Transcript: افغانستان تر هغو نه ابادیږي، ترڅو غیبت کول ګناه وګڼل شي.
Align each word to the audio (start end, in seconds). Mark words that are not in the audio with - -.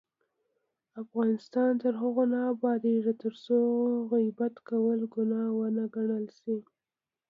افغانستان 1.03 1.71
تر 1.83 1.93
هغو 2.01 2.23
نه 2.33 2.39
ابادیږي، 2.53 3.13
ترڅو 3.21 3.57
غیبت 4.11 4.55
کول 4.69 4.99
ګناه 5.13 5.45
وګڼل 5.59 6.25
شي. 6.39 6.57